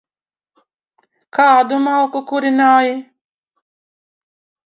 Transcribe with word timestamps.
Kādu 1.39 1.77
malku 1.83 2.21
kurināji? 2.33 2.97